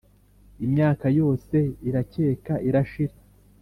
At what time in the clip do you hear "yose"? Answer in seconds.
1.19-1.57